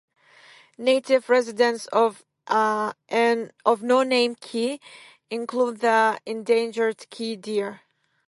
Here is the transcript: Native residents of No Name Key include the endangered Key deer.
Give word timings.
Native 0.79 1.29
residents 1.29 1.85
of 1.93 2.25
No 2.49 2.93
Name 3.07 4.33
Key 4.33 4.81
include 5.29 5.81
the 5.81 6.19
endangered 6.25 7.07
Key 7.11 7.35
deer. 7.35 7.81